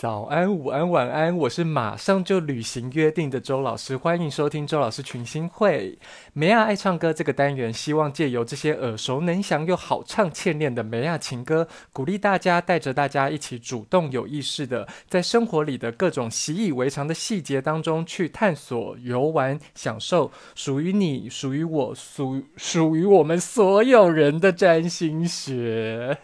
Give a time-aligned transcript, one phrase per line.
[0.00, 5.98] 早安、午安、晚安，我是马上就履行约定的周老师，欢迎收听周老师群星会。
[6.32, 26.16] 梅亚爱唱歌这个单元，希望借由这些耳熟能详又好唱欠练的梅亚情歌，鼓励大家，带着大家一起主动有意识的，在生活里的各种习以为常的细节当中去探索、游玩、享受属于你、属于我、属属于我们所有人的占星学。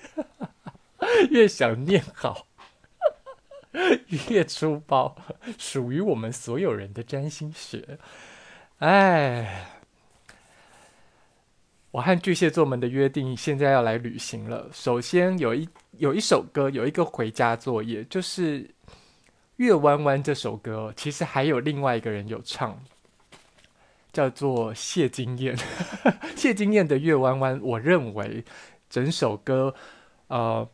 [1.28, 2.46] 越想念好。
[4.28, 5.14] 月出包，
[5.58, 7.98] 属于我们所有人的占星学。
[8.78, 9.66] 哎，
[11.90, 14.68] 我和巨蟹座们的约定现在要来履行了。
[14.72, 15.68] 首先有一
[15.98, 18.62] 有一首歌，有一个回家作业，就是
[19.56, 20.92] 《月弯弯》这首歌。
[20.96, 22.78] 其实还有另外一个人有唱，
[24.12, 25.56] 叫做谢金燕。
[26.34, 28.44] 谢金燕的《月弯弯》，我认为
[28.88, 29.74] 整首歌，
[30.28, 30.66] 呃。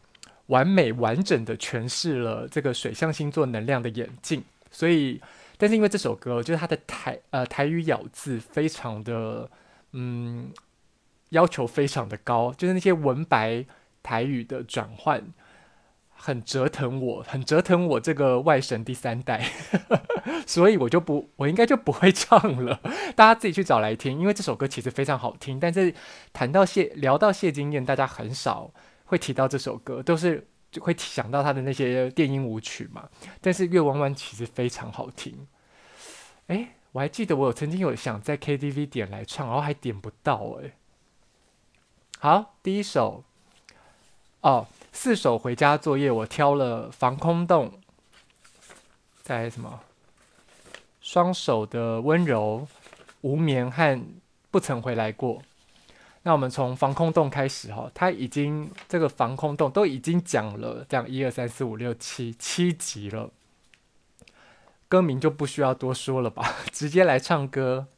[0.46, 5.20] 完美完整的诠释了这个水象星座能量的演进，所以，
[5.56, 9.48] 但是因为这首歌就是它的台呃台语咬字非常的
[9.92, 10.50] 嗯
[11.30, 13.64] 要求非常的高，就是那些文白
[14.02, 15.22] 台语的转换
[16.10, 19.48] 很折腾我，很折腾我这个外省第三代，
[20.46, 22.80] 所以我就不我应该就不会唱了，
[23.16, 25.94] 大家自己去找来听，因为这首歌其实非常好听，但是
[26.32, 28.70] 谈到谢聊到谢金燕，大家很少。
[29.12, 33.06] 会提到这首歌，都是就会想到他的那些电音舞曲嘛。
[33.42, 35.46] 但是《月弯弯》其实非常好听。
[36.46, 40.72] 哎，我还记得我有曾经有想在 KTV 点来唱，然后还点不到哎。
[42.20, 43.22] 好，第一首
[44.40, 47.70] 哦，四首回家作业，我挑了《防空洞》，
[49.20, 49.78] 再什么？
[51.02, 52.66] 双手的温柔、
[53.20, 54.02] 无眠和
[54.50, 55.42] 不曾回来过。
[56.24, 63.30] 那我们从防空洞开始哈，他已经这个防空洞都已经讲了这样一二三四五六七七集了，
[64.88, 67.88] 歌名就不需要多说了吧，直接来唱歌。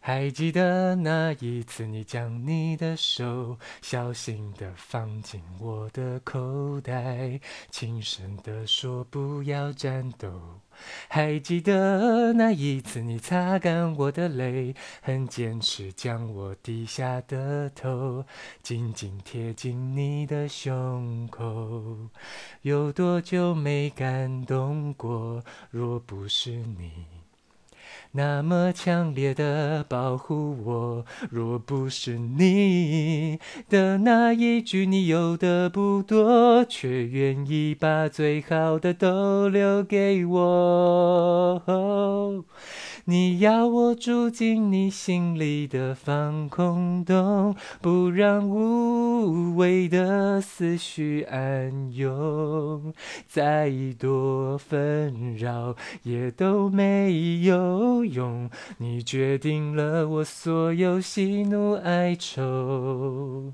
[0.00, 7.40] 还记得那一次，你将你的手小心地放进我的口袋，
[7.70, 10.60] 轻声的说不要颤抖。
[11.08, 18.24] 还记得那一次，你擦干我的泪，很坚持将我低下的头
[18.62, 22.10] 紧紧贴近你的胸口。
[22.62, 25.42] 有多久没感动过？
[25.70, 27.13] 若不是你。
[28.16, 41.62] 那么强烈的保护我，若不是你的那一句“你有的不多”，却愿意把最好的都留给我。
[43.06, 52.94] 你要我住进你心里的防空洞，不让无谓的思绪暗涌，
[53.28, 58.48] 再多纷扰也都没有用。
[58.78, 63.52] 你决定了我所有喜怒哀愁，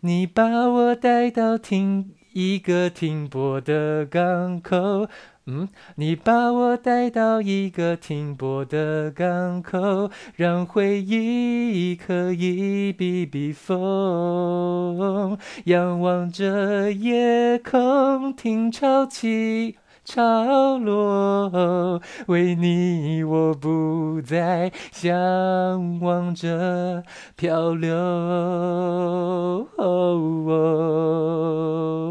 [0.00, 5.08] 你把我带到停一个停泊的港口。
[5.46, 27.02] 嗯，你把我带到一个停泊的港口，让回忆可以避避风，仰望着夜空听潮起潮落，为你我不再向往着
[27.34, 27.92] 漂流。
[27.92, 30.54] 哦哦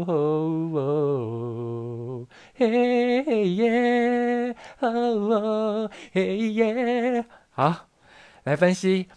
[0.06, 0.12] 哦
[0.74, 7.86] 哦嘿耶，哦嘿耶，好，
[8.44, 9.08] 来分析。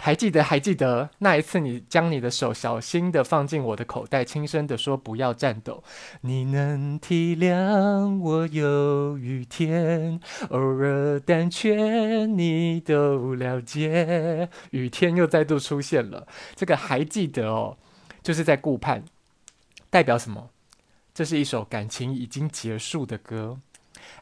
[0.00, 5.82] 还记得还记得那一次，你将你的手小心地放进我的口袋，轻声地说不要颤抖。
[6.20, 10.20] 你能体谅我有雨天，
[10.50, 14.48] 偶尔胆怯，你都了解。
[14.70, 17.76] 雨天又再度出现了，这个还记得哦，
[18.22, 19.04] 就是在顾盼，
[19.90, 20.50] 代表什么？
[21.12, 23.58] 这是一首感情已经结束的歌，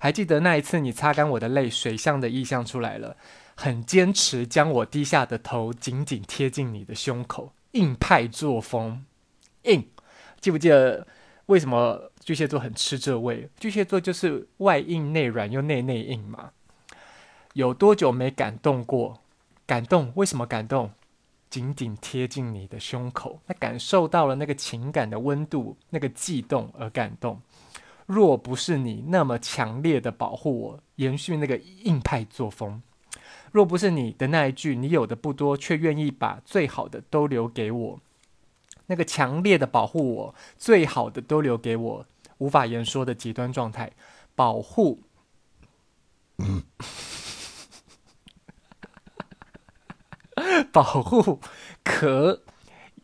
[0.00, 3.15] 还记得那一次你擦干我的泪，水象的意象出来了，
[3.56, 9.05] 很坚持将我低下的头紧紧贴近你的胸口，硬派作风，
[9.62, 9.88] 硬，
[10.41, 11.06] 记不记得
[11.47, 13.49] 为什么巨蟹座很吃这味？
[13.58, 16.50] 巨蟹座就是外硬内软又内内硬嘛。
[17.55, 19.20] 有多久没感动过？
[19.67, 20.93] 感动，为什么感动？
[21.49, 27.41] 紧紧贴近你的胸口，那感受到了那个情感的温度，那个悸动而感动。
[28.05, 32.81] 若不是你那么强烈的保护我，延续那个硬派作风；
[33.53, 38.01] 若不是你的那一句“你有的不多，却愿意把最好的都留给我”，
[38.87, 42.07] 那个强烈的保护我，最好的都留给我，
[42.39, 43.93] 无法言说的极端状态，
[44.35, 45.03] 保护。
[50.71, 51.41] 保护。
[51.83, 52.43] 壳，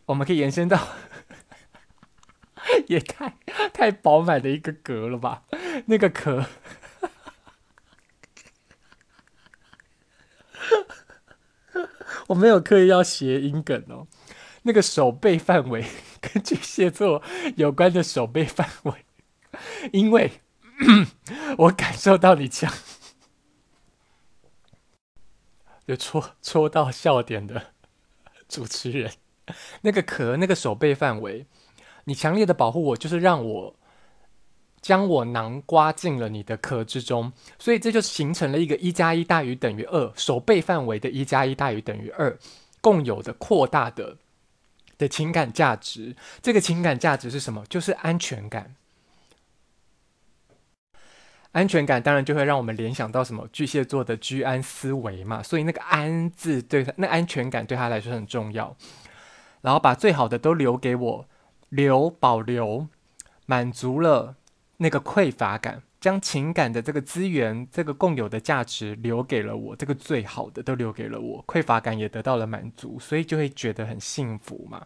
[0.07, 0.89] 我们可以延伸到，
[2.89, 3.37] 也太
[3.73, 5.45] 太饱满的一个格了吧？
[5.87, 6.45] 那个壳，
[12.33, 14.07] 我没有刻意要谐音梗哦。
[14.63, 15.85] 那个守备范围
[16.21, 17.23] 跟巨蟹座
[17.57, 18.95] 有关的守备范围，
[19.93, 20.41] 因为
[21.59, 22.73] 我感受到你强。
[25.87, 27.75] 就戳戳到笑点的
[28.49, 29.13] 主持人，
[29.83, 31.45] 那个壳，那个守备范围，
[32.05, 33.77] 你强烈的保护我，就是让我
[34.83, 42.37] 将我囊括进了你的壳之中，所以这就形成了一个一加一大于等于二守备范围的一加一大于等于二
[42.81, 44.17] 共有的扩大的
[44.99, 46.17] 的情感价值。
[46.43, 47.65] 这个情感价值是什么？
[47.69, 48.75] 就是安全感。
[51.53, 58.75] 安全感当然就会让我们联想到什么巨蟹座的居安思危嘛，所以那个“安”字对他，那安全感对他来说很重要。
[59.61, 61.29] 然后把最好的都留给我，
[61.69, 62.89] 留保留，
[63.45, 64.37] 满足了
[64.83, 74.85] 那个匮乏感，将情感的这个资源，这个共有的价值留给了我，这个最好的都留给了我，匮乏感也得到了满足，所以就会觉得很幸福嘛。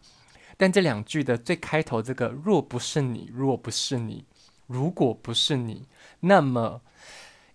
[0.59, 4.27] 但这两句的最开头这个“若不是你，若不是你”。
[4.69, 5.87] 如果不是你，
[6.21, 6.83] 那么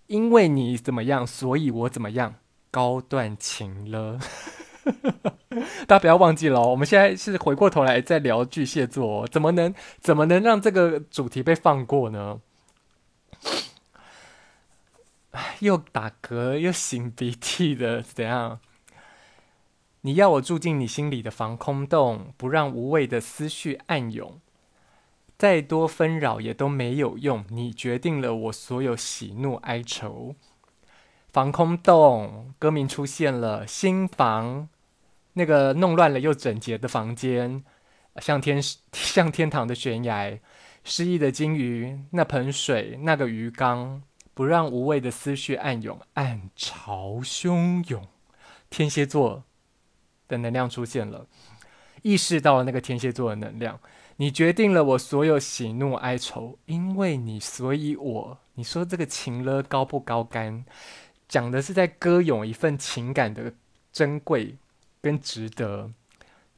[0.08, 2.36] 因为你怎么样，所以我怎么样，
[2.72, 4.20] 高段情了。
[5.88, 12.40] 大家不要忘记了，我们现在是回过头来再聊巨蟹座，怎么能怎么能让这个主题被放过呢？
[15.60, 18.60] 又打嗝又擤鼻涕的，怎样？
[20.02, 24.40] 你要我住进你心里的防空洞，不让无谓的思绪暗涌。
[25.38, 30.36] 再多纷扰也都没有用，你决定了我所有喜怒哀愁。
[31.32, 34.68] 防空洞，歌名出现了，心房，
[35.34, 37.64] 那个弄乱了又整洁的房间，
[38.18, 38.62] 像天
[38.92, 40.40] 像 天堂的悬崖，
[40.84, 48.08] 失意的金鱼，那盆水，那个鱼缸，不让无谓的思绪暗涌，暗潮汹涌。
[48.70, 49.44] 天蝎座
[50.28, 51.28] 的能量出现了，
[52.02, 53.80] 意识到了那个天蝎座的能量。
[54.18, 58.38] 你决定了我所有喜怒哀愁，因为你，所以我。
[58.54, 60.64] 你说这个情了高不高干？
[61.28, 63.54] 讲的是在歌咏一份情感的
[63.92, 64.58] 珍贵
[65.02, 65.92] 跟值得，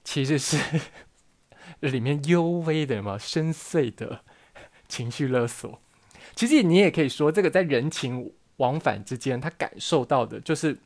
[0.04, 0.57] 其实是
[1.80, 4.24] 里面幽微的嘛，深邃的
[4.88, 5.81] 情绪勒索。
[6.36, 10.78] 其实你也可以说，这个在人情往返之间，他感受到的就是，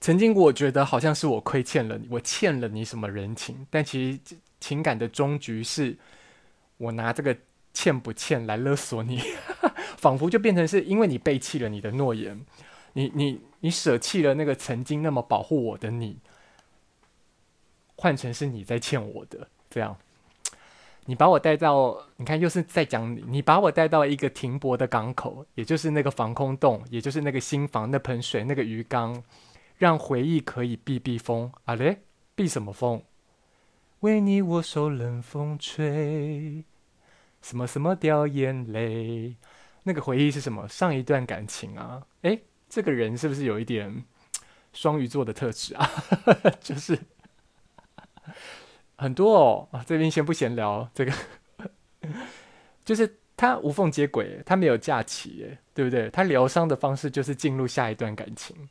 [0.00, 4.36] 曾经我觉得好像是我亏欠了你，我欠了你什么人情，但其实。
[4.62, 5.96] 情感的终局是，
[6.76, 7.34] 我拿这个
[7.72, 9.18] 欠不欠来勒索你，
[9.96, 12.38] 仿佛就变成是因为你背弃了你的诺言，
[12.92, 16.18] 你你你舍弃了那个曾经那么保护我的你，
[17.96, 19.96] 换成是你在欠我的这样，
[21.04, 29.22] 你把我带到，你看又是在讲你，你把我带到一个停泊的港口，也就是那个防空洞，也就是那个新房，那盆水，那个鱼缸，
[29.76, 32.02] 让回忆可以避避风啊嘞，
[32.34, 33.02] 避什么风？
[34.00, 36.64] 为你我受冷风吹，
[37.42, 39.36] 什么什么掉眼泪，
[39.82, 40.66] 那个回忆是什么？
[40.68, 42.02] 上一段感情啊？
[42.22, 44.04] 诶，这个人是不是有一点
[44.72, 45.90] 双鱼座的特质啊？
[46.62, 46.96] 就是
[48.96, 49.68] 很多哦。
[49.84, 51.12] 这边先不闲聊，这个
[52.84, 56.08] 就是他无缝接轨，他没有假期，对不对？
[56.10, 58.68] 他疗伤的方式就是进入下一段感情。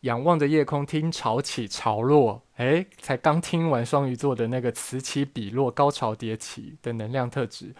[0.00, 2.42] 仰望着夜空，听潮起潮落。
[2.56, 7.74] 哎，才刚听完双鱼座的那个此起彼落、高潮迭起的能量特质。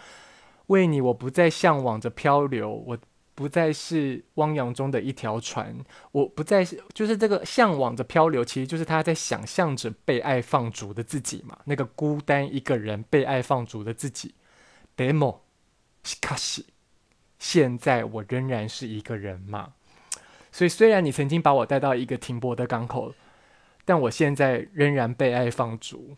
[0.69, 2.99] 为你，我不再向往着漂流，我
[3.36, 5.76] 不再是汪洋中的一条船，
[6.12, 11.58] 我不再是，就是这个向往着漂流，其实就是他在想象着被爱放逐的自己嘛。
[11.66, 14.36] 那个孤单一个人被爱放逐的自己。
[14.98, 15.40] Demo，
[16.04, 16.66] しかし，
[17.40, 19.74] 现在我仍然是一个人嘛。
[20.52, 23.16] 所以，虽然你曾经把我带到一个停泊的港口，
[23.86, 26.18] 但我现在仍然被爱放逐，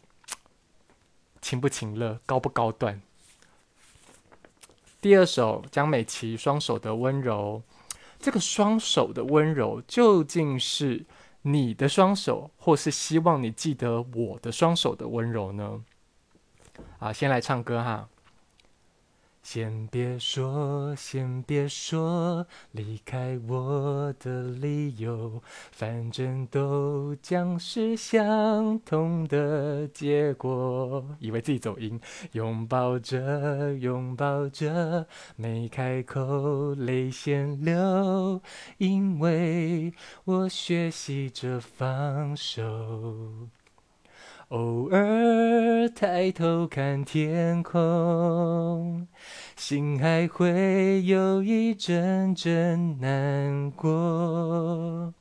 [1.40, 3.00] 情不情勒，高不高段？
[5.01, 7.63] 第二首，江美琪双手的温柔，
[8.19, 11.07] 这个双手的温柔究竟是
[11.43, 15.85] 你的双手，或是希望你记得我的双手的温柔呢？
[16.99, 18.09] 啊，先来唱歌哈。
[19.51, 31.03] 先别说，先别说离开我的理由，反正都将是相同的结果。
[31.19, 31.99] 以为自己走音，
[32.33, 38.43] 拥抱着，拥抱着，没开口，泪先流，
[38.77, 43.49] 因为我学习着放手。
[44.49, 49.07] 偶尔抬头看天空，
[49.57, 55.13] 心还会有一阵阵难过。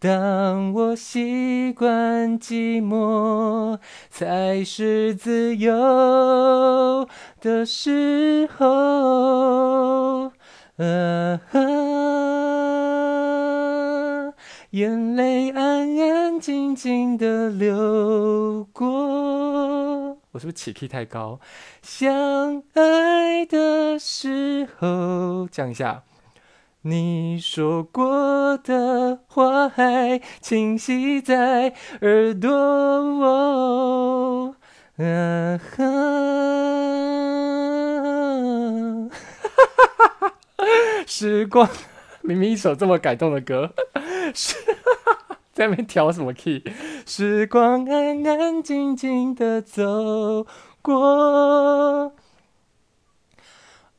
[0.00, 3.78] 当我习惯寂寞
[4.10, 7.08] 才是自由
[7.40, 10.32] 的时候，
[10.78, 11.40] 啊
[14.70, 15.65] 眼泪啊
[16.40, 21.40] 静静的流过，我是不是起 key 太高？
[21.82, 26.04] 相爱的时候，降一下。
[26.82, 34.54] 你说过的话还清晰在耳朵，哦。
[34.98, 35.84] 啊哈，
[41.06, 41.68] 时光。
[42.22, 43.72] 明明一首这么感动的歌，
[44.34, 44.56] 是
[45.56, 46.62] 在那边调什么 key？
[47.06, 50.46] 时光安安静静的走
[50.82, 52.12] 过，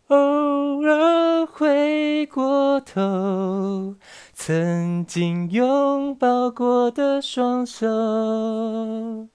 [0.06, 3.96] 偶尔回过头，
[4.34, 9.28] 曾经拥抱过的双手，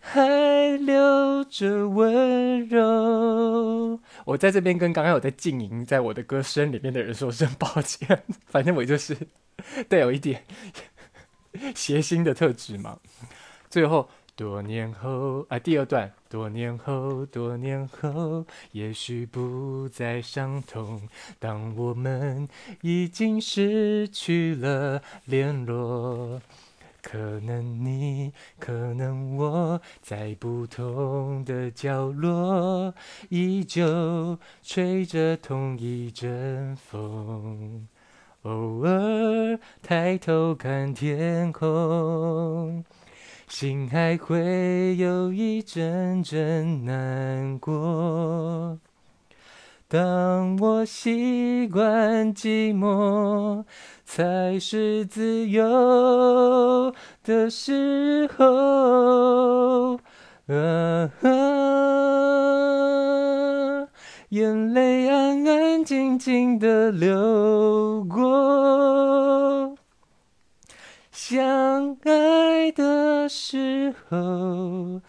[0.00, 4.00] 还留着温柔。
[4.24, 9.16] 我在这边跟刚刚有在静音在我的歌声里面的人说声抱歉，反正我就是
[9.88, 10.42] 带有一点
[11.74, 12.98] 谐星的特质嘛。
[13.68, 21.08] 最后，多年后啊，第二段，多年后，多年后，也许不再相同。
[21.38, 22.48] 当我们
[22.82, 26.40] 已经失去了联络。
[27.02, 32.92] 可能你，可能我，在不同的角落，
[33.28, 37.86] 依旧吹着同一阵风。
[38.46, 42.84] 偶尔抬头看天空，
[43.48, 48.78] 心还会有一阵阵难过。
[49.88, 53.64] 当我习惯寂寞，
[54.04, 59.96] 才是自由的时候，
[60.46, 61.10] 啊，
[64.30, 69.76] 眼泪安安静静的流过，
[71.12, 75.00] 相爱的时候，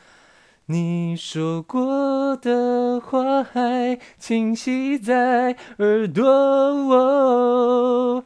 [0.67, 8.23] 你说过的话还清晰在耳朵，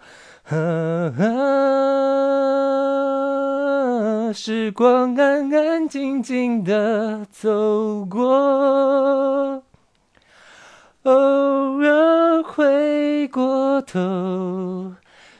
[0.50, 1.14] 啊！
[4.34, 9.64] 时光安安静静的走过，
[11.04, 14.94] 偶尔回过头，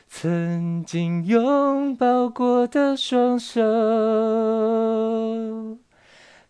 [0.08, 3.62] 曾经拥抱过的双手，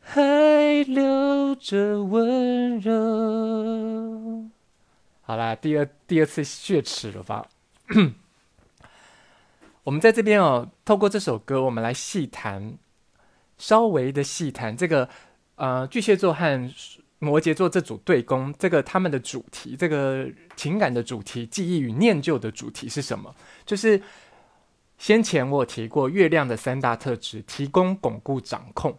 [0.01, 4.49] 还留着温柔。
[5.21, 7.47] 好啦，第二第二次雪耻了吧？
[9.85, 12.79] 我们在这边哦，透过这首歌，我们来细谈，
[13.59, 15.11] 稍微的细谈这个，
[15.57, 16.73] 呃，巨蟹座和
[17.23, 23.33] 摩羯座这组对宫，这个他们的主题，这个情感的主题，记忆与念旧的主题是什么？
[23.65, 24.03] 就是
[24.99, 28.99] 先前我提过，月亮的三大特质：提供、巩固、掌控。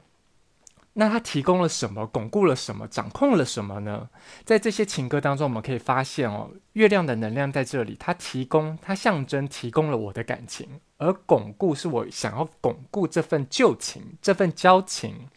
[0.94, 2.08] 那它提供了什么？
[2.08, 2.88] 巩固了什么？
[2.88, 4.08] 掌控了什么呢？
[4.46, 15.28] 在这些情歌当中，我们可以发现哦，月亮的能量在这里，它提供，它象征提供了我的感情，而巩固是我想要巩固这份旧情，这份交情。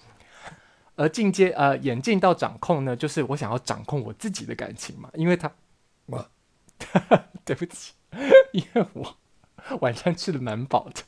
[0.96, 5.50] 而进阶呃，演进到掌控呢，就是我想要掌控我自己的感情嘛，因为他，
[6.06, 6.28] 我，
[7.44, 7.92] 对不起，
[8.52, 9.16] 因为我。
[9.80, 11.02] 晚上吃的蛮饱的，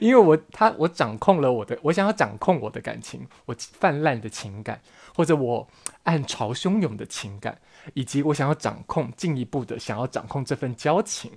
[0.00, 4.80] 因为我他我掌控了我的，我想要掌控我的感情，我泛滥的情感，
[5.12, 5.66] 或者我
[6.04, 7.60] 暗潮汹涌的情感，
[7.94, 11.32] 以及我想要掌控进一步的想要掌控这份交情，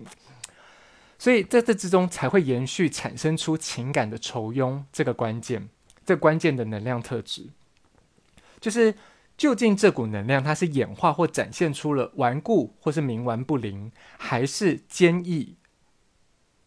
[1.17, 5.67] 所以在这之中才会延续产生出情感的酬庸这个关键，
[6.05, 7.49] 这关键的能量特质，
[8.59, 8.93] 就是
[9.37, 15.55] 究竟这股能量它是演化或展现出了顽固或是冥顽不灵，还是坚毅？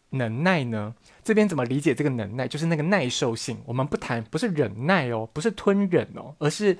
[0.09, 0.93] 能耐呢？
[1.23, 2.47] 这边怎么理解这个能耐？
[2.47, 3.61] 就是那个耐受性。
[3.65, 6.77] 我们不谈，不是忍耐哦，不是吞忍哦，而是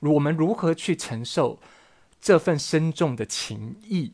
[0.00, 1.60] 我们如何去承受
[2.20, 4.12] 这份深重的情谊，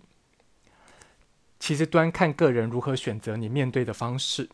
[1.58, 4.50] 其实端看个人如何选择你面对的方式。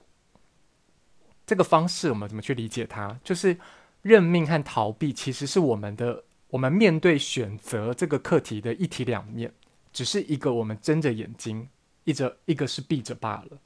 [1.45, 3.19] 这个方式我们怎么去理解它？
[3.25, 3.59] 就是
[4.05, 9.51] 认命和逃避，其实是我们的我们面对选择这个课题的一体两面，
[9.95, 11.69] 只是一个我们睁着眼睛，
[12.05, 13.59] 一着一个是闭着罢了。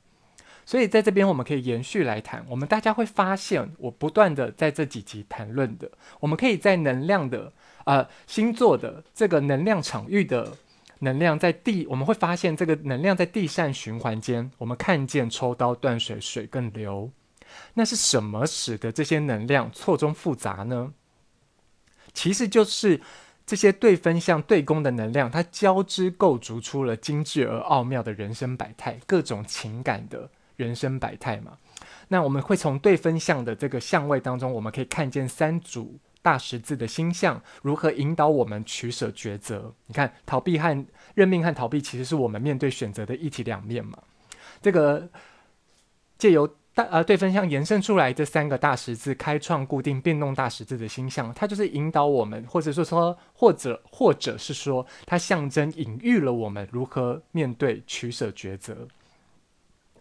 [0.65, 5.91] 所以在这边我们可以延续来谈，我们大家会发现，我不断的在这几集谈论的，
[6.21, 7.53] 我们可以在能量的。
[7.85, 10.59] 呃，星座的这个能量场域的
[10.99, 17.11] 能量在地，我们会发现这个能量在地扇循环间，我们看见抽刀断水，水更流。
[17.79, 20.93] 那是什么使得这些能量错综复杂呢？
[22.13, 23.01] 其实就是
[23.47, 31.57] 这些对分相对宫的能量，它交织构筑出了精致而奥妙的人生百态，各种情感的人生百态嘛。
[32.09, 36.01] 那我们会从对分相的这个相位当中，我们可以看见三组。
[36.21, 39.73] 大十字的星象如何引导我们取舍抉择？
[39.87, 43.97] 你看，逃避和认命和逃避，其实是我们面对选择的一体两面嘛。
[44.61, 45.09] 这个
[46.19, 58.87] 借由大呃对分相延伸出来这三个大十字，开创固定变动大十字的星象，它就是引导我们，或者说说，或者或者是说，它象征隐喻了我们如何面对取舍抉择。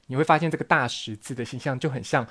[0.05, 2.27] 你会发现，这个大十字的形象就很像。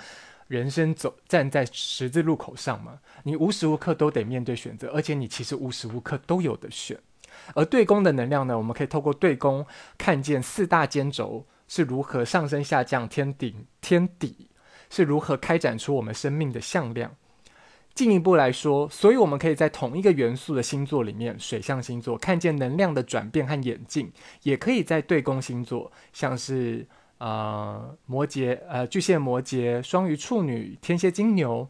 [0.47, 6.97] 人生走站在十字路口上嘛，你无时无刻都得面对选择，而且你其实无时无刻都有的选。
[7.53, 9.67] 而对宫的能量呢，我们可以透过对宫
[9.99, 14.49] 看见四大间轴是如何上升下降，天顶天底
[14.91, 17.15] 是如何开展出我们生命的向量。
[17.95, 26.87] 进一步来说，所以我们可以在同一个元素的星座里面，水象星座看见能量的转变和演进，也可以在对宫星座，像是。
[27.19, 31.67] 呃，摩羯、呃，巨蟹、摩羯、双鱼、处女、天蝎、金牛，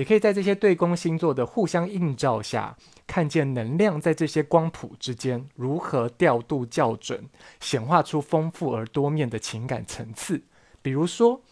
[0.00, 2.74] 也可以在这些对宫星座的互相映照下，
[3.06, 7.28] 看见能量在这些光谱之间如何调度校准，
[7.60, 10.40] 显化出丰富而多面的情感层次。
[10.80, 11.42] 比如说，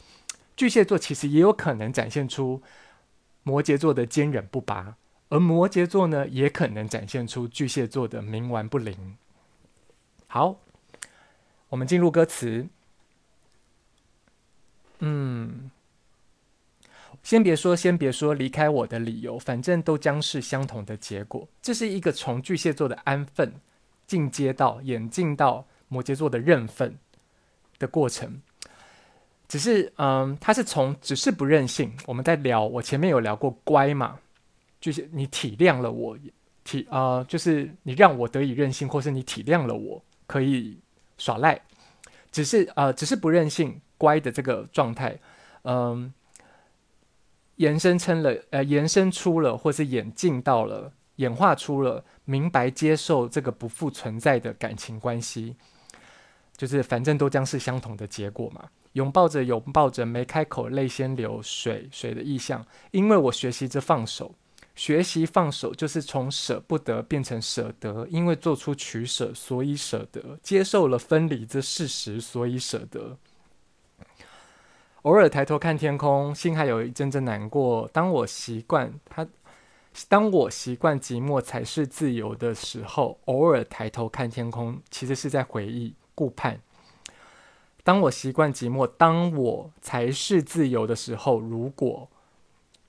[0.56, 2.62] 巨蟹座其实也有可能展现出
[3.42, 4.96] 摩羯座的坚韧不拔，
[5.28, 9.18] 而摩羯座呢，也可能展现出巨蟹座的冥顽不灵。
[10.26, 10.56] 好，
[11.68, 12.66] 我们进入歌词。
[15.00, 15.70] 嗯，
[17.22, 21.46] 先别说，先别说离开我的理由，反正都将是相同的结果。
[21.60, 23.52] 这是一个从巨蟹座的安分
[24.06, 26.98] 进阶到演进到摩羯座的认分
[27.78, 28.40] 的过程。
[29.48, 31.92] 只是，嗯，他是从只是不任性。
[32.06, 34.18] 我们在聊，我前面有聊过乖嘛，
[34.80, 36.16] 就是你体谅了我，
[36.64, 40.78] 体啊、呃，就是你让我得以任性，或是你体谅了我可以
[41.16, 41.60] 耍赖。
[42.30, 43.80] 只是，呃，只是不任性。
[44.00, 45.18] 乖的这个状态，
[45.62, 46.14] 嗯，
[47.58, 55.56] 延伸成了，呃，延伸出了，或是演进到了，演化出了明白接受这个不复存在的感情关系，
[56.56, 58.68] 就是反正都将是相同的结果嘛。
[58.92, 62.64] 拥抱着，拥抱着，没开口，泪先流水，水的意象。
[62.92, 64.34] 因为我学习着放手，
[64.74, 68.06] 学习放手，就是从舍不得变成舍得。
[68.08, 73.16] 因为做出取舍，所以舍得；接受了分离这事实，所以舍得。
[75.08, 77.88] 偶尔抬头看天空，心还有一阵阵难过。
[77.94, 79.26] 当我习惯他，
[80.06, 86.60] 当我习惯寂寞才是自由的时候，偶尔抬头看天空，其实是在回忆顾盼。
[87.82, 92.06] 当我习惯寂寞，当我才是自由的时候，如果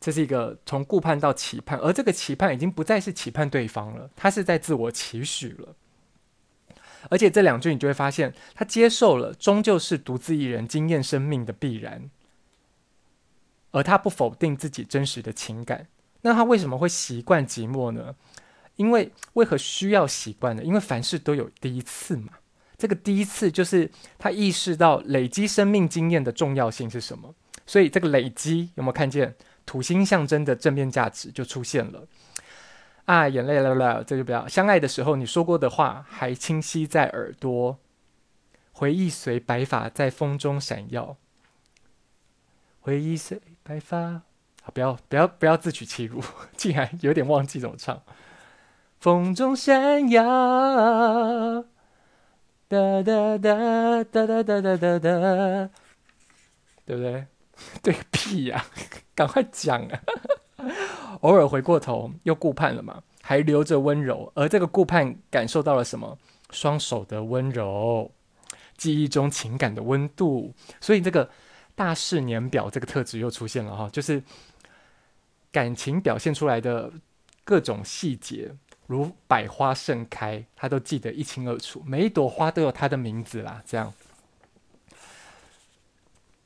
[0.01, 5.73] 这是一个从顾盼到期盼，而这个期盼已经不再是期盼对方了，他是在自我期许了。
[7.09, 12.09] 而且这两句你就会发现，他接受了，终究是独自一人经验生命的必然，
[13.71, 15.88] 而他不否定自己真实的情感。
[16.21, 18.15] 那他为什么会习惯寂寞呢？
[18.75, 20.63] 因为为何需要习惯呢？
[20.63, 22.33] 因为凡事都有第一次嘛。
[22.77, 27.33] 这个第一次就是他意识到累积生命经验的重要性是什么。
[27.65, 29.35] 所以这个累积有没有看见
[29.65, 32.07] 土星象征的正面价值就出现了。
[33.10, 34.48] 啊，眼泪了了，这就不要。
[34.48, 37.80] 相爱的时候，你说过的话还清晰在耳朵，
[38.72, 41.17] 回忆随白发在风中闪耀。
[42.82, 44.24] 回忆随白发，啊，
[44.72, 46.22] 不要不要不要自取其辱，
[46.56, 48.00] 竟然有点忘记怎么唱。
[49.00, 50.24] 风中闪耀，
[52.67, 55.69] 哒哒哒哒哒哒哒哒哒，
[56.86, 57.26] 对不对？
[57.82, 58.63] 对个屁呀，
[59.15, 60.00] 赶快讲啊！
[61.21, 64.32] 偶尔回过头，又顾盼了嘛，还留着温柔。
[64.36, 66.17] 而这个顾盼感受到了什么？
[66.51, 68.12] 双手的温柔，
[68.75, 70.51] 记忆中情感的温度。
[70.82, 71.29] 所以这个
[71.75, 74.23] 大事年表这个特质又出现了哈，就是
[75.51, 76.91] 感情表现出来的
[77.43, 78.51] 各种细节，
[78.88, 83.62] 如百花盛开，他都记得一清二楚，每一朵花都有他的名字啦。
[83.63, 83.93] 这样，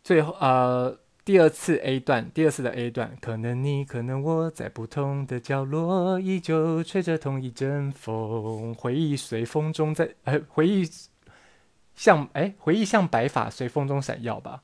[0.03, 10.85] 最后呃，第二次 A 段，第二次的 A 段，可能你，可能我在不同的角落，依旧吹着同一阵风，回忆随风中在，呃，回忆
[11.95, 14.63] 像哎，回忆像白发随风中闪耀吧。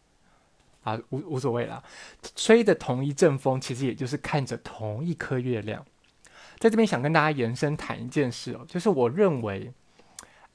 [0.83, 1.81] 啊，无无所谓啦，
[2.35, 5.85] 吹的同一阵风，其实也就是看着同一颗月亮。
[6.57, 9.71] 在这边想跟大家延伸谈一件事哦，就是我认为，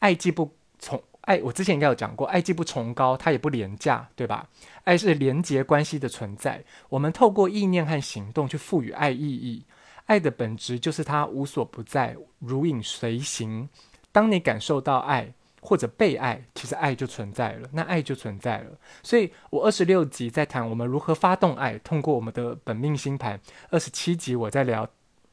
[0.01, 4.49] 爱既不从爱，我之前应该有讲过，爱既不崇高，它也不廉价，对吧？
[4.85, 9.65] 爱是连结关系的存在，我们透过意念和行动去赋予爱意义。
[10.07, 13.69] 爱的本质就是它无所不在，如影随形。
[14.13, 15.35] 当你感受到爱。
[15.67, 18.73] 或者被爱，其实爱就存在了，那爱就存在了。
[19.03, 23.41] 所以我二十六集在谈我们如何发动爱，通过我们的本命星盘。
[23.71, 24.87] 二十七集我在聊，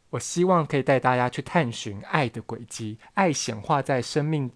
[0.09, 4.49] 我希望可以带大家去探寻爱的轨迹，爱显化在生命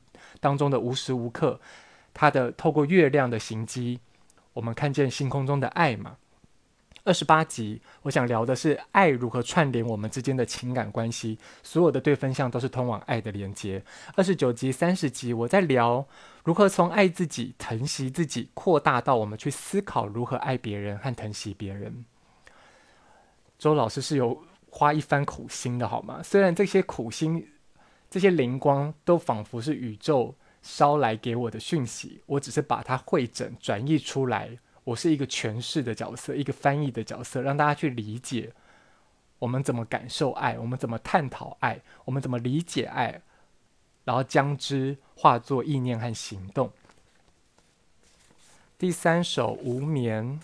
[0.45, 1.59] 当中的无时无刻，
[2.13, 3.99] 它的透过月亮的行迹，
[4.53, 6.17] 我们看见星空中的爱嘛。
[7.03, 13.83] 二十八集，我想聊的是爱如何串联我们之间的情感关系，所有的对分项都是通往爱的连接。
[14.15, 16.05] 二十九集、三十集，我在聊
[16.43, 22.05] 如何从爱自己、疼惜自己，扩大到我们去思考如何爱别人和疼惜别人。
[23.57, 26.21] 周老师是有花一番苦心的，好吗？
[26.23, 27.47] 虽然这些苦心、
[28.09, 34.57] 这些灵光都仿佛是宇宙捎来给我的讯息，我只是把它汇整、转译出来。
[34.83, 38.53] 我是一个诠释的角色，一个翻译的角色，让大家去理解
[39.39, 43.21] 我们怎么感受爱，我们怎么探讨爱，我们怎么理解爱，
[44.03, 46.71] 然后将之化作意念和行动。
[48.77, 50.39] 第三首无眠，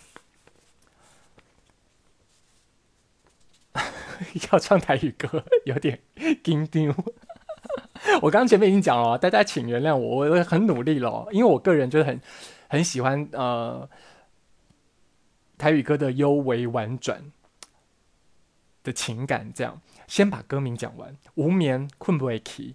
[4.52, 6.02] 要唱台语歌，有点
[6.44, 6.96] 紧张。
[8.22, 12.20] 我刚前面已经讲了，大家请原谅我，我很努力了，因为我个人就是很
[12.68, 13.90] 很喜欢呃。
[15.58, 17.22] 台语歌的幽微婉转
[18.84, 21.16] 的情感，这样先把歌名讲完。
[21.36, 22.74] 无眠困不会起，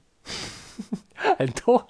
[1.36, 1.88] 很多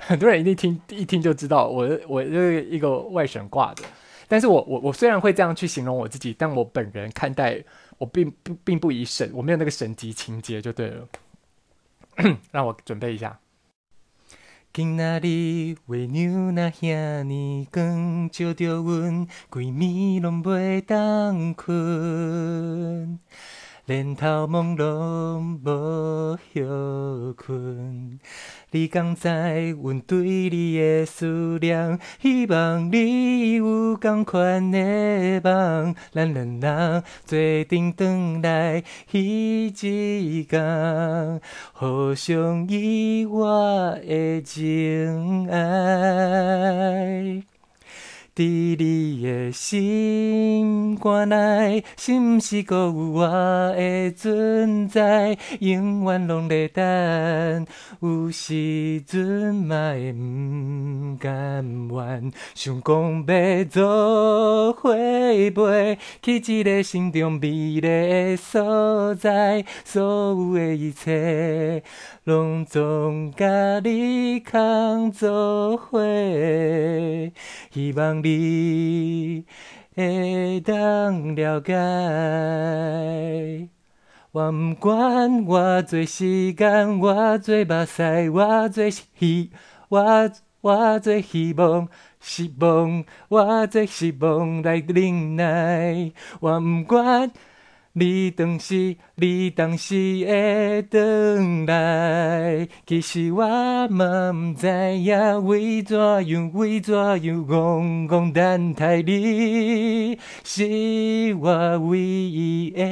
[0.00, 3.84] 很多人一定听一听就知道我我就是一个外省挂的，
[4.26, 7.62] 但是我我我虽然会这样去形容我自己，但我本人看待
[7.96, 11.06] 我并不并不以省，我没有那个省级情节就对了。
[12.52, 13.38] 让我准备一下。
[14.72, 23.18] 今仔日月亮那遐尼光，照着阮规暝拢袂当困。
[23.86, 28.20] 连头毛拢无休困，
[28.72, 29.28] 你敢知
[29.82, 31.98] 阮对你的思念？
[32.22, 34.78] 希望你有同款的
[35.42, 41.40] 梦，咱两人做阵转来彼一天，
[41.72, 47.42] 互相依我的情爱。
[48.40, 53.26] 在你的心肝内，是毋是阁有我
[53.76, 55.36] 的存在？
[55.58, 57.66] 永远拢在等，
[58.00, 71.82] 有时阵嘛会毋甘愿，想讲要做伙飞去一个心中美丽的所在，所有的一切。
[72.24, 76.00] 拢总甲你扛做伙，
[77.72, 78.29] 希望你
[79.94, 81.72] 会当了解。
[84.32, 89.50] 我毋管我做时间，我做目屎，我做希，
[89.88, 91.88] 我我做希望，
[92.20, 96.12] 失望，我做失望来忍耐。
[96.40, 97.30] 我毋管。
[97.92, 103.44] 你当时，你当时会转来，其实我
[103.88, 112.84] 嘛毋知影为怎样，为怎样，戆戆等待你，是我唯一的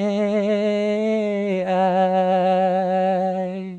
[1.65, 3.78] 爱。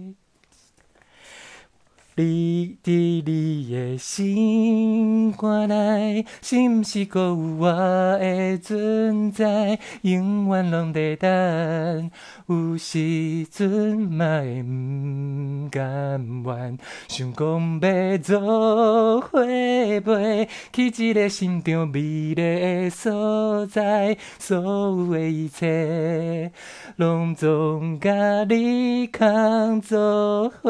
[2.21, 9.79] 你伫你的心肝内，是毋是阁有我的存在？
[10.01, 12.12] 永远拢在等，
[12.47, 16.77] 有时阵嘛会不甘愿，
[17.08, 26.51] 想讲要做伙飞去一个心中美丽的所在，所有的一切，
[26.97, 30.69] 拢总甲你扛做伙。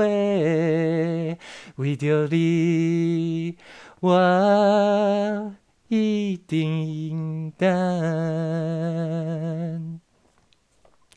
[1.75, 3.57] 为着你，
[3.99, 5.55] 我
[5.87, 7.69] 一定等。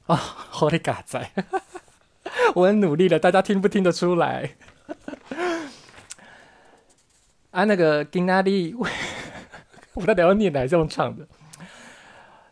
[0.07, 1.31] 啊，好的嘎仔，
[2.55, 4.57] 我很努力了，大家听不听得出来？
[7.51, 8.75] 啊，那个金阿丽，
[9.95, 11.27] 我到底要念哪种唱的？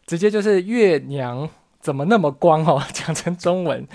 [0.06, 1.48] 直接就是月娘
[1.80, 2.82] 怎么那么光哦？
[2.92, 3.86] 讲成中文，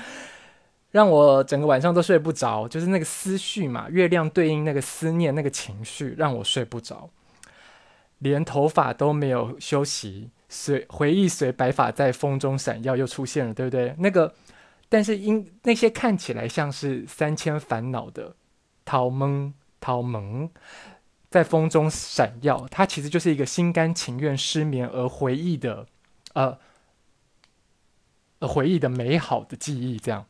[0.96, 2.66] 让我整个晚上都睡不着。
[2.70, 7.10] 就是那个思绪嘛，月亮对应那个思念，那个情绪，让我睡不着。
[8.20, 13.94] 连头发都没有休息，随回忆随白发在风中闪耀，又出现了，对不对？
[13.98, 14.34] 那个，
[14.88, 18.34] 但是因那些看起来像是三千烦恼的
[18.86, 20.50] 桃蒙桃蒙，
[21.30, 25.86] 在风中闪耀，它其实就是一个心甘情愿失眠而回忆的，
[26.36, 26.58] 呃，
[28.40, 30.00] 呃回忆的美好的记忆。
[30.00, 30.26] 这样，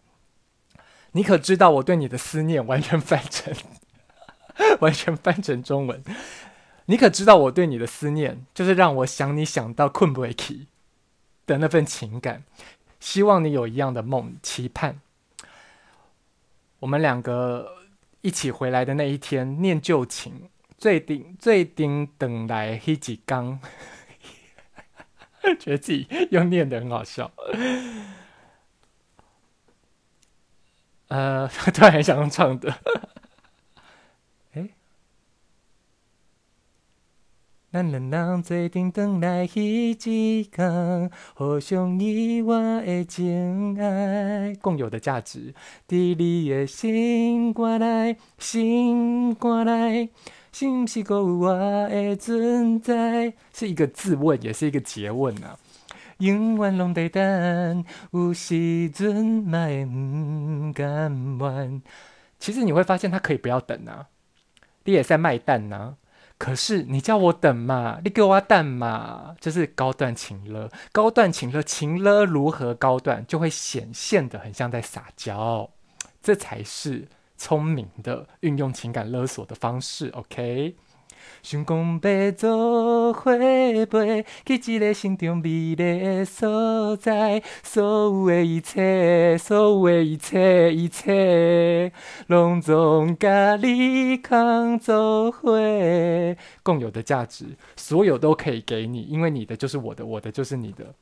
[1.15, 3.55] 你可知道我对你的思念完全翻成，
[4.81, 6.03] 完全翻成中文。
[6.87, 10.67] 你可知道我对你的思念，就是让我想你想到困不起
[11.45, 12.43] 的那份情感。
[12.99, 14.99] 希望你有一样的梦，期盼
[16.79, 17.77] 我们两个
[18.19, 23.61] 一起回来的那一天，念旧情，最顶最顶等来黑几缸，
[25.57, 27.31] 觉得自己又念得很好笑。
[31.07, 32.73] 呃， 突然想唱的。
[37.71, 45.53] 咱两人做阵转来彼一天，互相遗忘的真爱，共有的价值。
[45.85, 50.09] 伫你的心肝内，心肝内，
[50.53, 51.53] 是毋是阁有我
[51.89, 53.33] 的存在？
[53.53, 55.59] 是一个自问，也是一个詰问啊。
[56.19, 61.81] 永远拢在等，有时阵嘛会毋甘愿。
[62.39, 64.07] 其实你会发现，他可以不要等啊，
[64.83, 65.95] 你也在卖蛋呐、啊。
[66.37, 75.69] 可是你叫我等嘛，你给我蛋嘛，就是高段情了，高段情了，情了如何高段，就会显现的很像在撒娇，
[76.21, 80.75] 这才是聪明的运用情感勒索的方式，OK。
[81.45, 91.91] 想讲要做伙飞，去一个心中美丽的所在，所有的一切，所有的一切，一切，
[92.25, 95.55] 拢总甲你扛做伙，
[96.63, 100.95] 共有的价值，所有都可以给你，因为你的就是我的，我的就是你的。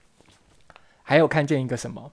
[1.03, 2.11] 还有看见一个什么？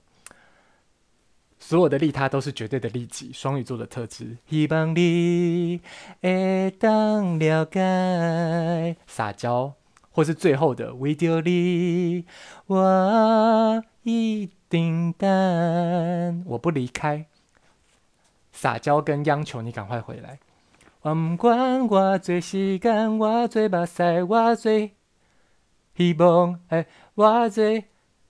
[1.71, 4.35] 所有的利他都是绝对的利己，双鱼座的特质。
[4.49, 5.79] 希望你
[6.21, 9.71] 会当了解，撒娇，
[10.11, 12.25] 或是最后的为着你，
[12.67, 17.25] 我一定等，我不离开。
[18.51, 20.39] 撒娇跟央求你赶快回来。
[21.03, 24.91] 我不管我最时间，我最目屎，我最
[25.95, 27.85] 希望，哎，我最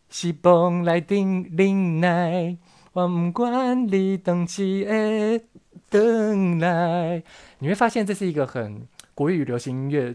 [0.09, 2.57] 希望来等忍耐。
[2.93, 5.41] 我不管你等几个
[5.89, 7.23] 等来，
[7.59, 10.13] 你会发现这是一个很国语流行音乐、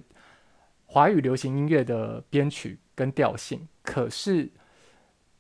[0.85, 3.67] 华语流行音乐的编曲跟调性。
[3.83, 4.51] 可是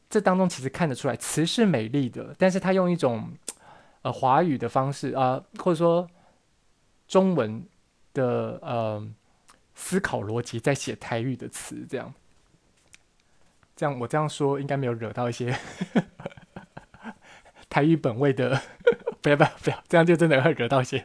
[0.08, 3.30] 这当中其实看得出来，词是美丽的，但是他用一种
[4.00, 6.08] 呃华语的方式啊、或者说
[7.06, 7.62] 中文
[8.14, 9.06] 的呃
[9.74, 12.14] 思考逻辑在写台语的词，这样
[13.74, 15.54] 这样我这样说应该没有惹到一些。
[17.76, 18.58] 台语本位的，
[19.20, 21.04] 不要不要不要，这样就真的会惹到些。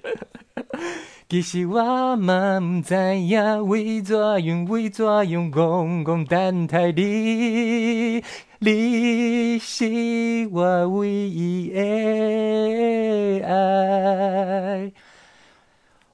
[1.27, 8.23] 其实我嘛不知影为怎样为怎样讲讲等待你，
[8.59, 14.93] 你是我唯一的爱。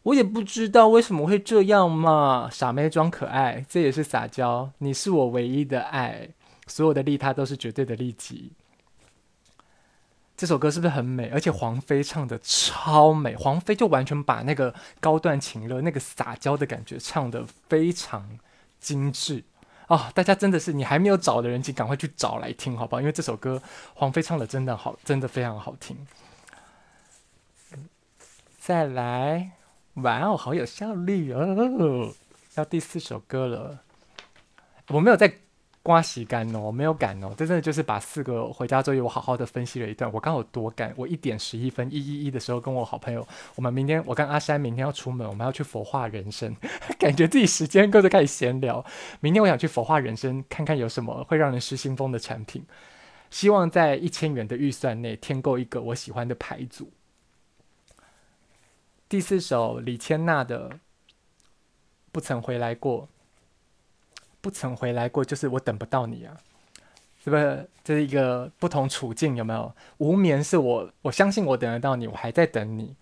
[0.02, 4.72] 我也不知道为什么会这样嘛，傻妹装可爱，这也是撒娇。
[4.80, 6.30] 你是我唯一的爱，
[6.66, 8.54] 所有的利他都是绝对的利己。
[10.38, 11.32] 这首歌是不是很美？
[11.34, 18.38] 而且黄飞唱的超美，黄飞就完全把那个高段情乐、那个撒娇的感觉唱得非常
[18.80, 19.44] 精致
[19.88, 20.12] 哦！
[20.14, 23.02] 大家真的是，你还没有找的人，请赶快去找来听，好不好？
[23.02, 23.60] 因为这首歌
[23.96, 25.98] 黄飞唱的真的好，真的非常好听。
[28.60, 29.54] 再来，
[29.96, 32.14] 哇哦，好有效率哦！
[32.54, 33.80] 要第四首歌了，
[34.90, 35.40] 我没有在。
[35.88, 40.12] 刮洗干哦，没有赶哦，这真的就是把四个回家作业我好好的分析了一段。
[40.12, 46.54] 我刚有多赶，我一点十一分一一一的时候跟我好朋友，我们明天我跟阿山明天要出门，我们要去佛化人生，
[47.00, 48.84] 感觉自己时间够就开始闲聊。
[49.22, 52.66] 明天我想去佛化人生看看有什么会让人失心疯的产品，
[53.30, 56.92] 希望在一千元的预算内添购一个我喜欢的牌组。
[59.08, 60.70] 第四首李千娜的
[62.12, 63.08] 不曾回来过。
[64.48, 66.34] 不曾回来过，就是我等不到你啊！
[67.22, 67.70] 是不是？
[67.84, 69.76] 这是一个不同处境，有没有？
[69.98, 72.96] 无眠是我，我相信我等得到你，我还在等你。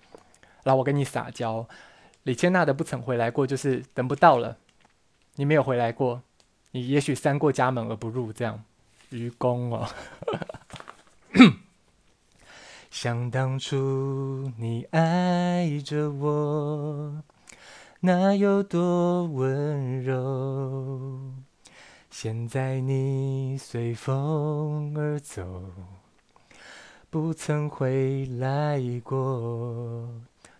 [0.63, 1.67] 然后我跟你撒娇。
[2.23, 4.57] 李千娜的不曾回来过，就是等不到了。
[5.35, 6.23] 你没有回来过，
[6.71, 8.63] 你也许三过家门而不入，这样。
[9.11, 9.87] 愚公哦。
[12.89, 17.21] 想当初你爱着我，
[18.05, 21.19] 那有多温柔。
[22.11, 25.43] 现在你随风而走，
[27.09, 30.07] 不曾回来过。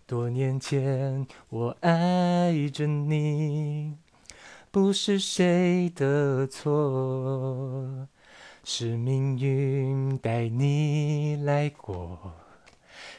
[0.08, 3.95] 多年前我爱着你，
[4.71, 8.08] 不是谁的错，
[8.63, 12.17] 是命运带你来过，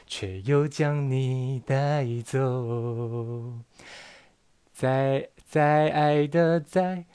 [0.05, 3.53] 却又将你带走。
[4.77, 7.07] 在在爱的在，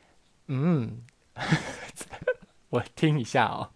[0.48, 1.05] 嗯。
[2.70, 3.70] 我听一下哦，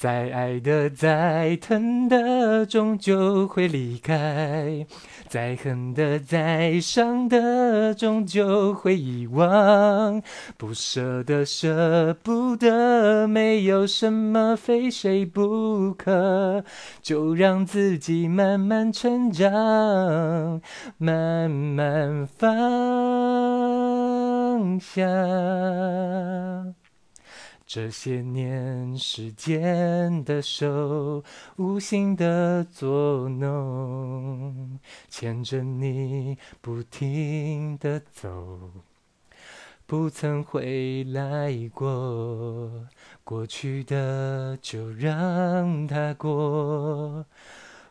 [0.00, 4.86] 再爱的、再疼的，终究会离开；
[5.28, 10.22] 再恨的、再伤的，终究会遗忘。
[10.56, 16.64] 不舍得、舍不得，没有什么非谁不可，
[17.02, 20.62] 就让自己慢慢成长，
[20.96, 22.48] 慢慢放
[24.80, 25.04] 下。
[27.72, 31.22] 这些年，时间的手
[31.54, 38.72] 无形的作弄，牵着你不停地走，
[39.86, 42.88] 不曾回来过。
[43.22, 47.24] 过去的就让它过，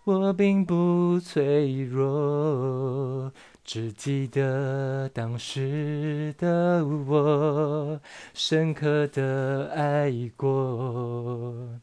[0.03, 3.31] 我并不脆弱。
[3.71, 8.01] 只记得当时的我，
[8.33, 11.79] 深刻的爱过。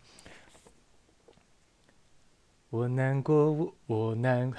[2.70, 4.52] 我难过，我我难。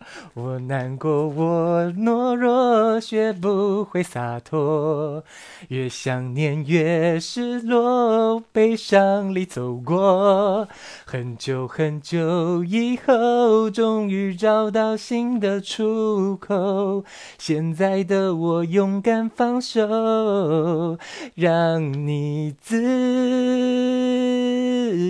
[0.34, 5.22] 我难过，我懦弱，学不会洒脱。
[5.68, 10.66] 越想念越失落，悲伤里走过。
[11.04, 17.04] 很久很久以后，终于找到新的出口。
[17.38, 20.96] 现在的我勇敢放手，
[21.34, 22.80] 让你自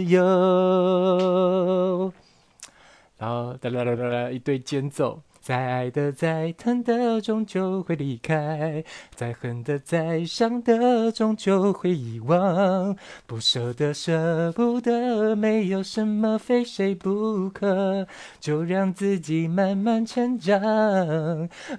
[0.05, 2.13] 由。
[3.21, 5.23] 然后哒啦啦啦啦，一堆间奏。
[5.43, 12.95] 再爱的、再疼的，终究会离开；再恨的、再伤的，终究会遗忘。
[13.27, 18.07] 不舍得、舍不得，没有什么非谁不可，
[18.39, 20.61] 就让自己慢慢成长，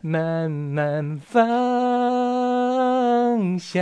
[0.02, 1.40] 慢慢放
[3.60, 3.80] 下。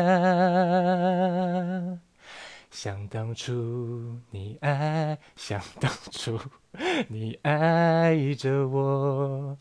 [2.69, 6.38] 想当初你爱，想当初
[7.10, 9.58] 你爱着我，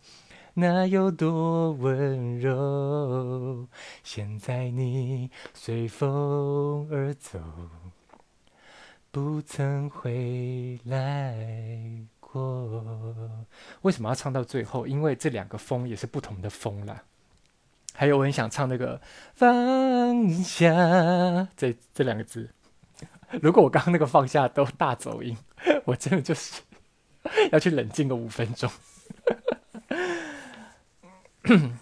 [0.55, 3.67] 那有多温柔。
[4.03, 7.41] 现在你随风而走，
[9.11, 11.35] 不曾回来
[12.21, 12.85] 过。
[13.83, 14.87] 为什么要唱到最后？
[14.87, 17.03] 因为这两个风也是不同的风啦。
[17.95, 19.01] 还有，我很想唱那个
[19.35, 22.51] 放下这这两个字。
[23.43, 25.37] 如果我刚刚那个放下都大走音，
[25.85, 26.63] 我真的就是
[27.53, 28.71] 要去冷静个五分钟。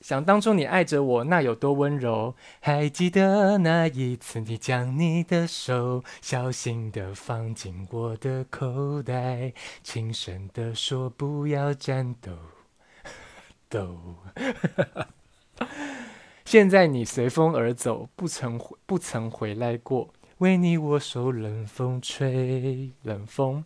[0.00, 2.34] 想当初你爱着我，那有多温柔？
[2.60, 12.32] 还记得那一次，你将你的手小心地放进我的口袋，轻声地说不要颤抖，
[13.68, 13.98] 抖。
[16.46, 20.08] 现在你随风而走，不曾回不曾回来过。
[20.38, 23.64] 为你我受冷风吹，冷风。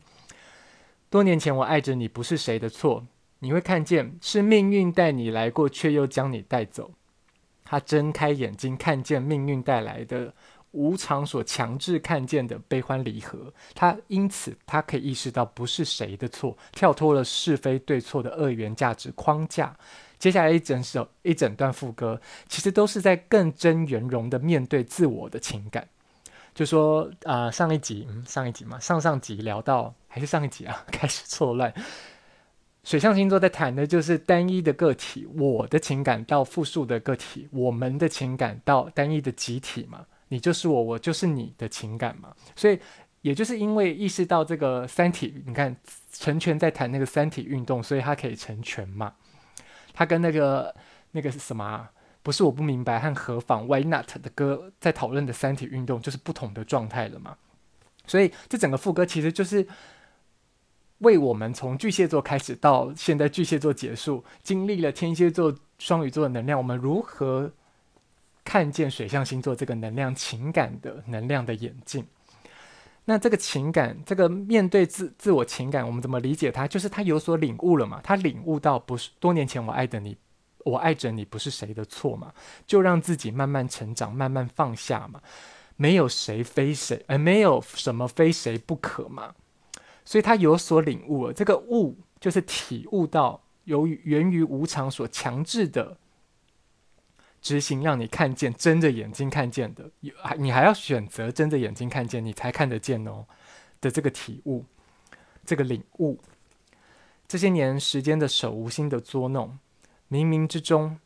[1.12, 3.06] 多年前我爱着你，不是谁的错。
[3.40, 6.90] 你会看见是命运带你来过，却又将你带走。
[7.66, 10.32] 他睁开眼睛，看见命运带来的
[10.70, 13.52] 无常所强制看见的悲欢离合。
[13.74, 19.76] 他因此他可以意识到不是谁的错，跳脱了是非对错的二元价值框架。
[20.18, 25.86] 接下来一整首一整段副歌，其实都是在更真圆融的面对自我的情感。
[26.54, 31.72] 就说啊、上一集，嗯，上一集嘛，上上集聊到还是上一集啊， 开始错乱。
[32.84, 42.34] 水象星座在谈的就是单一的个体，我的情感到复数的个体，我们的情感到单一的集体嘛，你就是我，我就是你的情感嘛。
[42.54, 42.78] 所以，
[43.22, 45.74] 也就是因为意识到这个三体，你看
[46.12, 49.14] 成全在谈那个三体运动，所以它可以成全嘛。
[49.94, 50.74] 它跟那个
[51.12, 51.90] 那个是什么啊？
[52.22, 57.36] 不是我不明白和何妨 Why not 的歌在讨论的三体运动就是不同的状态了嘛？
[58.06, 59.66] 所以这整个副歌其实就是
[61.02, 67.52] 为我们从巨蟹座开始到现在巨蟹座结束，经历了天蝎座、双鱼座的能量，我们如何
[68.44, 72.04] 看见水象星座这个能量、情感的能量的演进？
[73.04, 76.68] 那这个情感，这个面对自自我情感，我们怎么理解它？
[76.68, 78.00] 就是他有所领悟了嘛？
[78.02, 80.16] 他领悟到不是多年前我爱的你，
[80.64, 82.32] 我爱着你不是谁的错嘛？
[82.64, 85.20] 就让自己慢慢成长，慢慢放下嘛。
[85.74, 89.34] 没有谁非谁，而没有什么非谁不可嘛。
[90.04, 91.32] 所以他有所领悟了。
[91.32, 95.98] 这个悟就是体悟到，由于源于无常所强制的。
[97.40, 103.26] 执行让你看见，睁着眼睛看见的，有你还要选择睁着眼睛看见，你才看得见哦
[103.80, 104.64] 的这个体悟，
[105.44, 106.20] 这个领悟，
[107.26, 109.58] 这些年时间的手无心的捉弄，
[110.08, 111.00] 冥冥之中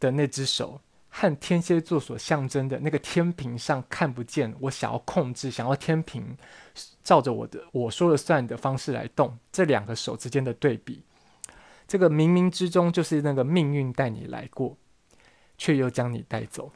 [0.00, 0.80] 的那只手
[1.20, 6.36] 和天蝎座所象征的那个天平上看不见，我想要控制，想要天平
[7.02, 11.02] 照着我的我说了算的方式来动，这两个手之间的对比，
[11.88, 14.76] 这个冥冥之中就是那个命运带你来过。
[15.60, 16.70] 却又将你带走，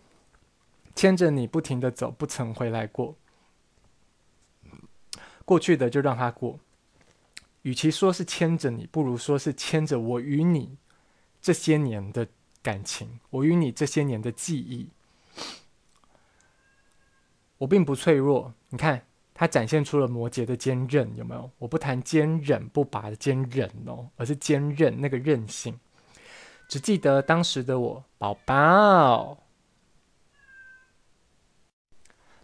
[0.96, 3.16] 牵着你不停地走，不曾回来过。
[5.44, 6.58] 过去的就让它过，
[7.62, 10.76] 与其说是牵着你，不如说是牵着我与你
[11.40, 12.26] 这些年的
[12.62, 14.88] 感情，我与你这些年的记忆。
[17.58, 21.50] 我并不脆弱，你看，它展现出了摩羯的坚韧，有没有？
[21.58, 25.78] 我不谈坚韧不拔的坚韧哦，而是坚韧那个韧性。
[26.68, 29.38] 只记得当时的我，宝宝。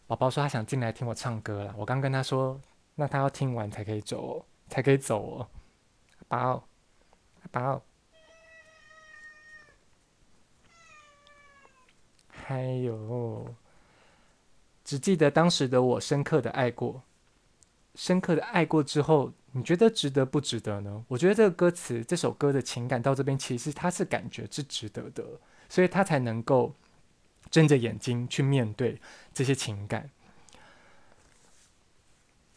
[0.06, 1.74] 宝宝说他想进来听我唱歌了。
[1.76, 2.60] 我刚跟他说，
[2.94, 5.48] 那他要听完才可以走哦，才可以走哦。
[6.28, 6.68] 宝
[7.50, 7.82] 宝，
[12.48, 13.54] 还有，
[14.82, 17.02] 只记得当时的我深刻的爱过，
[17.94, 19.32] 深刻的爱过之后。
[19.52, 21.02] 你觉得值得不值得呢？
[21.08, 25.24] 我觉得这个歌词，这首歌的情感到这边，其实他是感觉是值得的，
[25.70, 26.74] 所以他才能够
[27.50, 29.00] 睁着眼睛去面对
[29.32, 30.10] 这些情感，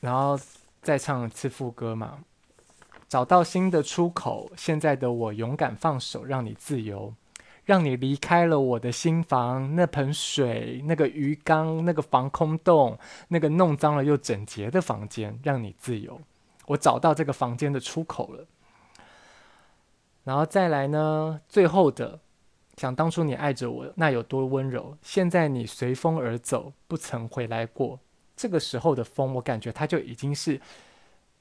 [0.01, 0.37] 然后
[0.81, 2.25] 再唱一次副歌嘛。
[3.07, 7.13] 找到新的出口，现在的我勇敢放手，让你自由，
[7.63, 12.97] 让你离开了我的心房，那盆水、那个鱼缸、那个防空洞、
[13.27, 16.19] 那个弄脏了又整洁的房间，让你自由。
[16.67, 18.45] 我找到这个房间的出口了，
[20.23, 21.41] 然后再来呢？
[21.49, 22.19] 最后的，
[22.77, 24.95] 想当初你爱着我，那有多温柔？
[25.01, 27.99] 现在你随风而走，不曾回来过。
[28.35, 30.59] 这个时候的风，我感觉它就已经是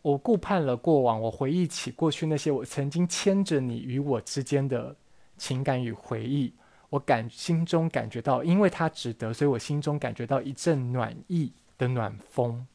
[0.03, 4.95] 我顾盼了过往，我回忆起过去那些我曾经牵着你与我之间的
[5.41, 6.53] 情感与回忆，
[6.91, 12.67] 我感心中感觉到，因为它值得，所以我心中感觉到一阵暖意的暖风。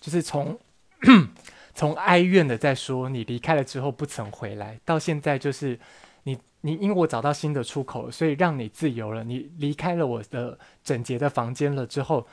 [0.00, 0.56] 就是从
[1.74, 5.76] 从哀怨的在说你离开了之后不曾回来，到现在就是
[6.22, 9.24] 你你因为我找到新的出口，所以让你自由了。
[9.24, 12.24] 你离开了我的整洁的房间了之后，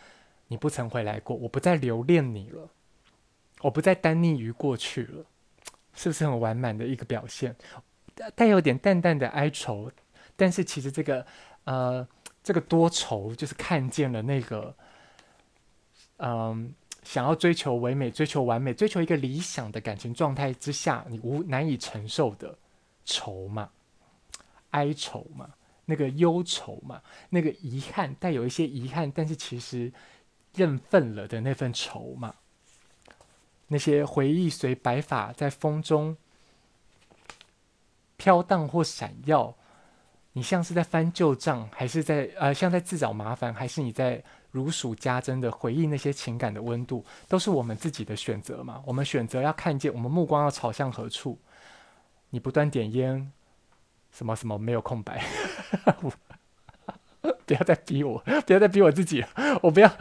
[0.50, 2.70] 你不曾回来过，我不再留恋你了，
[3.62, 5.26] 我不再耽溺于过去了，
[5.94, 7.56] 是不是很完满的一个表现？
[8.36, 9.92] 带有点淡淡的哀愁，
[10.36, 11.26] 但是其实这个
[11.64, 12.08] 呃
[12.44, 14.76] 这个多愁就是看见了那个
[16.18, 16.74] 嗯。
[17.06, 22.58] 想要追求唯美、追求完美、追求一个理想的感情状态之下，你无难以承受的
[23.04, 23.70] 愁嘛、
[24.70, 25.50] 哀愁嘛、
[25.84, 29.92] 那个忧愁嘛、那个遗憾，带有一些遗憾，但是其实
[30.56, 32.34] 认份了的那份愁嘛，
[33.74, 36.16] 那些回忆随白发在风中
[38.16, 39.54] 飘荡或闪耀，
[40.32, 44.24] 你像是在翻旧账，还是在呃，像在自找麻烦，还是你在？
[44.54, 48.84] 如数家珍的回忆，那些情感的温度，都是我们自己的选择嘛？
[48.86, 51.40] 我们选择要看见，我们目光要朝向何处？
[52.30, 53.32] 你不断点烟，
[54.12, 55.26] 什么什么没有空白？
[57.48, 59.26] 不要再逼我，不要再逼我自己，
[59.64, 59.92] 我不要，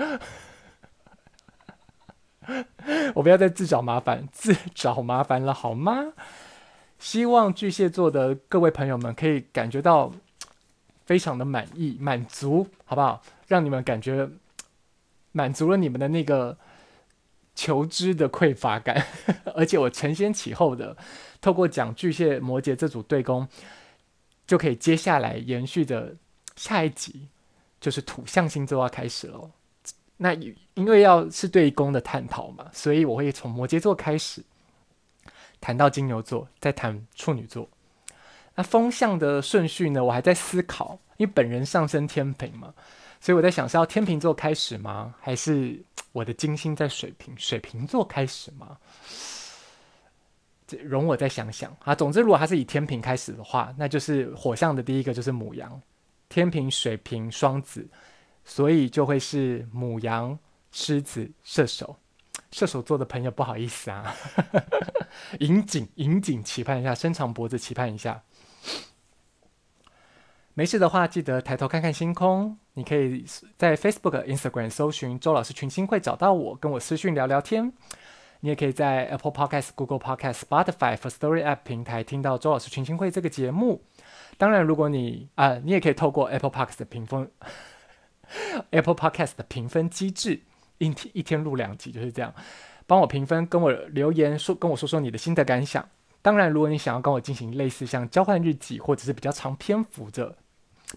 [3.14, 6.12] 我不要再自找麻烦，自找麻烦了好吗？
[6.98, 10.12] 希望巨蟹座的各位朋友们可以感觉到
[11.04, 13.22] 非常的满意、满足，好不好？
[13.48, 14.28] 让你们感觉。
[15.34, 16.58] 满足了你们的那个
[17.54, 19.06] 求知的匮乏感，
[19.56, 20.94] 而且我承先启后的
[21.40, 23.48] 透过讲巨蟹摩羯这组对宫，
[24.46, 26.14] 就可以接下来延续的
[26.54, 27.28] 下一集
[27.80, 29.50] 就是土象星座要开始了。
[30.22, 30.32] 那
[30.74, 34.40] 因为要是对宫的探讨嘛，所以我会从摩羯座开始
[35.60, 37.68] 谈到金牛座，再谈处女座。
[38.54, 40.04] 那风向的顺序呢？
[40.04, 42.72] 我还在思考，因为本人上升天秤嘛，
[43.20, 45.12] 所以我在想是要天秤座开始吗？
[45.20, 48.78] 还是我的金星在水瓶，水瓶座开始吗？
[50.68, 51.96] 这容我再想想啊。
[51.96, 55.82] 总之，如果它是以天平开始的话，那就是火象的第一个就是母羊，
[56.28, 57.84] 天平、水瓶、双子，
[58.44, 60.38] 所以就会是母羊、
[60.70, 61.96] 狮子、射手。
[62.50, 64.14] 射手座的朋友，不好意思啊，
[65.40, 68.22] 引颈引颈期盼一下，伸长脖子期盼一下。
[70.52, 72.58] 没事的话，记得抬头看看星空。
[72.74, 73.24] 你可以
[73.56, 77.72] 在 Facebook、Instagram 搜寻周老师群星会找到我，跟我私讯聊聊天。
[78.40, 83.82] 你也可以在 Apple Podcast、Google Podcast、Spotify、Firstory App 平台听到周老师群星会这个节目。
[84.36, 87.30] 当然，如果你啊、呃，你也可以透过 Apple Podcast 的评分
[88.70, 90.40] ，Apple Podcast 的评分机制。
[90.78, 92.34] 一天一天录两集就是这样，
[92.88, 95.88] 帮我评分，跟我留言说，跟我说说你的心得感想。
[96.20, 100.36] 当然，如果你想要跟我进行类似像交换日记，或者是比较长篇幅的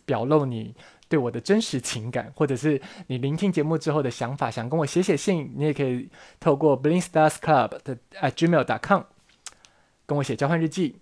[0.04, 0.74] 表露你
[1.08, 6.10] 对我的真实情感，或者是你聆听节目之后的想法，想跟我写写信，你也可以
[6.40, 9.02] 透过 blingstarsclub 的 @gmail.com
[10.08, 10.96] 跟我写交换日记。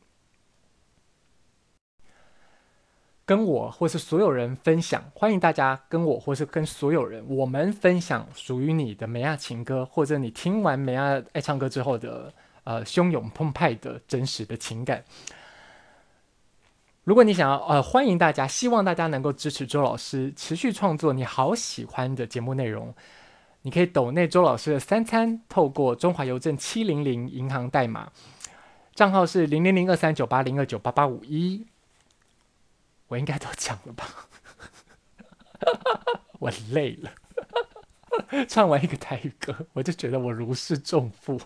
[3.26, 12.34] 跟我或是所有人分享，欢迎大家跟我或是跟所有人，我们分享属于你的梅亚情歌，或者你听完梅亚爱唱歌之后的
[12.66, 15.04] 呃汹涌澎湃的真实的情感。
[17.06, 22.94] 如果你想要呃，欢迎大家，希望大家能够支持周老师持续创作你好喜欢的节目内容，
[23.62, 28.12] 你可以抖内周老师的三餐，透过中华邮政七零零银行代码，
[28.94, 31.66] 账号是零零零二三九八零二九八八五一。
[33.08, 34.06] 我应该都讲了吧，
[36.40, 37.12] 我累了，
[38.48, 41.40] 唱完一个台语歌，我就觉得我如释重负，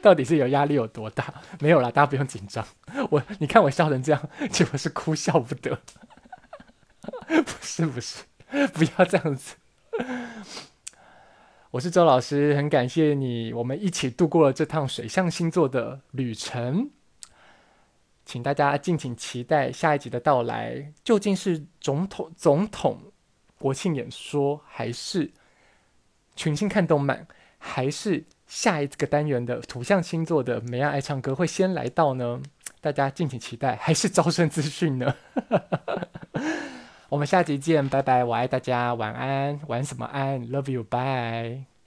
[0.00, 1.32] 到底是有压力有多大？
[1.60, 2.66] 没有啦，大家不用紧张。
[3.10, 5.78] 我你看我笑成这样，结果是哭笑不得。
[7.26, 8.24] 不是不是，
[8.72, 9.56] 不要这样子。
[11.70, 16.90] 我是周老师，很感谢你，我们一起度过了这趟水象星座的旅程。
[18.28, 23.00] 请大家敬请期待下一集的到来，究竟是总统总统
[23.58, 25.30] 国庆演说，还是
[26.36, 27.26] 群星看动漫，
[27.56, 32.42] 还是下一个单元的土象星座的美亚爱唱歌会先来到呢？
[32.82, 35.14] 大家敬请期待，还是招生资讯呢？
[37.08, 38.22] 我们下集见，拜拜！
[38.22, 41.77] 我爱大家，晚安，晚什么安？Love you，bye。